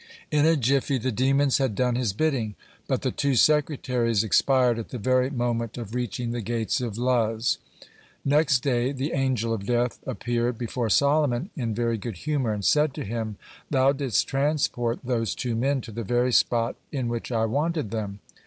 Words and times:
(98) 0.33 0.39
In 0.39 0.45
a 0.51 0.57
jiffy, 0.57 0.97
the 0.97 1.11
demons 1.11 1.59
had 1.59 1.75
done 1.75 1.93
his 1.93 2.11
bidding, 2.11 2.55
but 2.87 3.03
the 3.03 3.11
two 3.11 3.35
secretaries 3.35 4.23
expired 4.23 4.79
at 4.79 4.89
the 4.89 4.97
very 4.97 5.29
moment 5.29 5.77
of 5.77 5.93
reaching 5.93 6.31
the 6.31 6.41
gates 6.41 6.81
of 6.81 6.97
Luz. 6.97 7.59
Next 8.25 8.61
day, 8.63 8.93
the 8.93 9.11
Angel 9.11 9.53
of 9.53 9.67
Death 9.67 9.99
appeared 10.07 10.57
before 10.57 10.89
Solomon 10.89 11.51
in 11.55 11.75
very 11.75 11.99
good 11.99 12.17
humor, 12.17 12.51
and 12.51 12.65
said 12.65 12.95
to 12.95 13.05
him: 13.05 13.37
"Thou 13.69 13.91
didst 13.91 14.27
transport 14.27 14.97
those 15.03 15.35
two 15.35 15.55
men 15.55 15.81
to 15.81 15.91
the 15.91 16.01
very 16.01 16.31
spot 16.31 16.77
in 16.91 17.07
which 17.07 17.31
I 17.31 17.45
wanted 17.45 17.91
them." 17.91 18.21